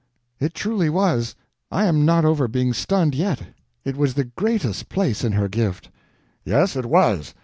"It 0.39 0.55
truly 0.55 0.89
was; 0.89 1.35
I 1.71 1.85
am 1.85 2.05
not 2.05 2.25
over 2.25 2.47
being 2.47 2.73
stunned 2.73 3.13
yet. 3.13 3.39
It 3.85 3.95
was 3.95 4.15
the 4.15 4.23
greatest 4.23 4.89
place 4.89 5.23
in 5.23 5.33
her 5.33 5.47
gift." 5.47 5.91
"Yes, 6.43 6.75
it 6.75 6.87
was. 6.87 7.35